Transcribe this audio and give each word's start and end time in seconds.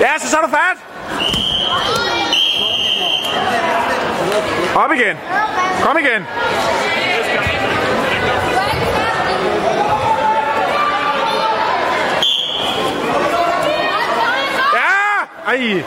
Lasse, 0.00 0.30
så 0.30 0.36
er 0.36 0.42
du 0.42 0.48
fat! 0.48 0.78
Op 4.74 4.92
igen. 4.92 5.16
Kom 5.82 5.98
igen. 5.98 6.26
Ja! 14.72 15.52
Ej. 15.52 15.84